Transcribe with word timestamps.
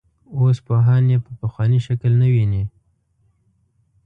اوس 0.37 0.57
پوهان 0.67 1.03
یې 1.11 1.17
په 1.25 1.31
پخواني 1.41 1.79
شکل 1.87 2.11
نه 2.21 2.27
ویني. 2.33 2.63